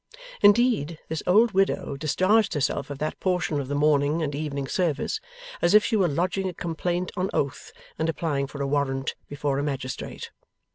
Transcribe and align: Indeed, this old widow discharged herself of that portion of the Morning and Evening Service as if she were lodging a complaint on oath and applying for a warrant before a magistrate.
Indeed, 0.41 0.97
this 1.09 1.21
old 1.27 1.51
widow 1.51 1.95
discharged 1.95 2.55
herself 2.55 2.89
of 2.89 2.97
that 2.97 3.19
portion 3.19 3.59
of 3.59 3.67
the 3.67 3.75
Morning 3.75 4.23
and 4.23 4.33
Evening 4.33 4.67
Service 4.67 5.19
as 5.61 5.75
if 5.75 5.85
she 5.85 5.95
were 5.95 6.07
lodging 6.07 6.49
a 6.49 6.55
complaint 6.55 7.11
on 7.15 7.29
oath 7.35 7.71
and 7.99 8.09
applying 8.09 8.47
for 8.47 8.59
a 8.63 8.65
warrant 8.65 9.13
before 9.29 9.59
a 9.59 9.63
magistrate. 9.63 10.31